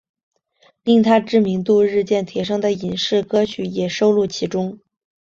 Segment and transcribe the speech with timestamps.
[0.83, 4.79] 令她知名度日渐提升的影视歌曲也收录其中。